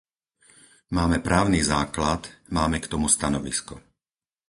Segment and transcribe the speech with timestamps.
[0.97, 2.21] Máme právny základ,
[2.57, 3.75] máme k tomu stanovisko.